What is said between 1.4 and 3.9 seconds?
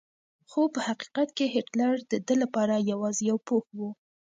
هېټلر د ده لپاره یوازې یو پوښ و.